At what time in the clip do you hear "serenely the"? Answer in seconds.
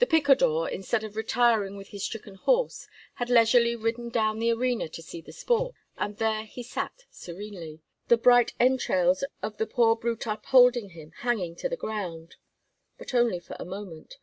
7.08-8.16